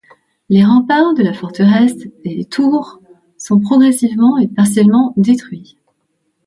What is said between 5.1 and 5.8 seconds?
détruits.